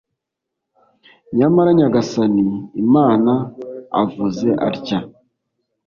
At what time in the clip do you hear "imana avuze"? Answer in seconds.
2.83-4.49